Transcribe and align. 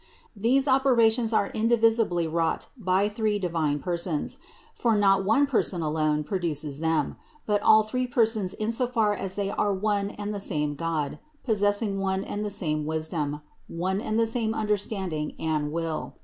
These 0.35 0.67
operations 0.67 1.31
are 1.31 1.49
indivisibly 1.51 2.25
wrought 2.27 2.65
by 2.75 3.07
three 3.07 3.37
divine 3.37 3.77
Per 3.77 3.97
sons; 3.97 4.39
for 4.73 4.95
not 4.95 5.23
one 5.23 5.45
Person 5.45 5.83
alone 5.83 6.23
produces 6.23 6.79
them, 6.79 7.17
but 7.45 7.61
all 7.61 7.83
Three 7.83 8.11
in 8.59 8.71
so 8.71 8.87
far 8.87 9.13
as 9.13 9.35
They 9.35 9.51
are 9.51 9.71
one 9.71 10.09
and 10.09 10.33
the 10.33 10.39
same 10.39 10.73
God, 10.73 11.19
pos 11.45 11.61
sessing 11.61 11.97
one 11.97 12.23
and 12.23 12.43
the 12.43 12.49
same 12.49 12.87
wisdom, 12.87 13.41
one 13.67 14.01
and 14.01 14.19
the 14.19 14.25
same 14.25 14.55
understanding 14.55 15.35
and 15.37 15.71
will. 15.71 16.15